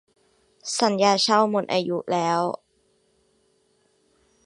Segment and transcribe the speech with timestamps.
[0.79, 2.41] สัญญาเช่าหมดอายุแล้ว